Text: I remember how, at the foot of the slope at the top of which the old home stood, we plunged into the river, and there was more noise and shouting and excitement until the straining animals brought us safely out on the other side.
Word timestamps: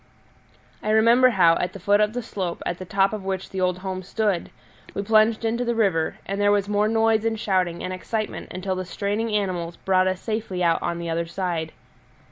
I 0.81 0.89
remember 0.89 1.29
how, 1.29 1.57
at 1.57 1.73
the 1.73 1.79
foot 1.79 2.01
of 2.01 2.13
the 2.13 2.23
slope 2.23 2.63
at 2.65 2.79
the 2.79 2.85
top 2.85 3.13
of 3.13 3.23
which 3.23 3.51
the 3.51 3.61
old 3.61 3.77
home 3.85 4.01
stood, 4.01 4.49
we 4.95 5.03
plunged 5.03 5.45
into 5.45 5.63
the 5.63 5.75
river, 5.75 6.15
and 6.25 6.41
there 6.41 6.51
was 6.51 6.67
more 6.67 6.87
noise 6.87 7.23
and 7.23 7.39
shouting 7.39 7.83
and 7.83 7.93
excitement 7.93 8.51
until 8.51 8.75
the 8.75 8.83
straining 8.83 9.29
animals 9.29 9.77
brought 9.77 10.07
us 10.07 10.19
safely 10.19 10.63
out 10.63 10.81
on 10.81 10.97
the 10.97 11.11
other 11.11 11.27
side. 11.27 11.71